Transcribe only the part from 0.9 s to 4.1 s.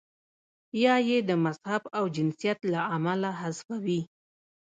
یې د مذهب او جنسیت له امله حذفوي.